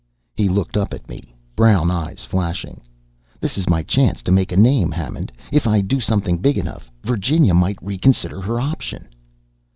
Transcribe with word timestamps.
He 0.35 0.49
looked 0.49 0.77
up 0.77 0.95
at 0.95 1.07
me, 1.07 1.35
brown 1.55 1.91
eyes 1.91 2.25
flashing. 2.25 2.81
"This 3.39 3.55
is 3.55 3.69
my 3.69 3.83
chance 3.83 4.23
to 4.23 4.31
make 4.31 4.51
a 4.51 4.57
name, 4.57 4.89
Hammond. 4.89 5.31
If 5.51 5.67
I 5.67 5.79
do 5.81 5.99
something 5.99 6.39
big 6.39 6.57
enough 6.57 6.89
Virginia 7.03 7.53
might 7.53 7.77
reconsider 7.83 8.41
her 8.41 8.57
opinion." 8.57 9.09